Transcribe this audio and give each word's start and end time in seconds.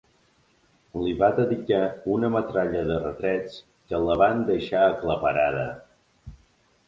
Li 1.01 1.11
va 1.17 1.27
dedicar 1.39 1.81
una 2.13 2.31
metralla 2.35 2.81
de 2.87 2.97
retrets 3.03 3.59
que 3.91 3.99
la 4.07 4.15
van 4.23 4.41
deixar 4.47 4.87
aclaparada. 4.95 5.67